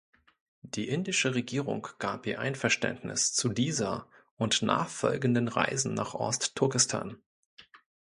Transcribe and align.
Die 0.63 0.89
indische 0.89 1.35
Regierung 1.35 1.87
gab 1.99 2.25
ihr 2.25 2.39
Einverständnis 2.39 3.33
zu 3.33 3.49
dieser 3.49 4.09
und 4.35 4.63
nachfolgenden 4.63 5.47
Reisen 5.47 5.93
nach 5.93 6.15
Ost-Turkestan. 6.15 7.21